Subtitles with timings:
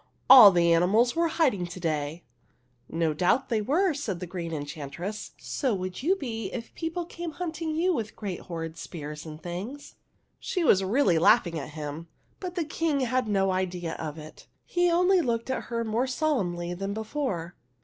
[0.31, 2.23] "All the animals were hiding to day."
[2.55, 5.75] *' No doubt they were," said the Green En THE HUNDREDTH PRINCESS 51 chantress." So
[5.75, 9.93] would you be, if people came hunting you with great horrid spears and things!
[10.17, 12.07] '* She was really laughing at him,
[12.39, 14.47] but the King had no idea of it.
[14.65, 17.53] He only looked at her more solemnly than before.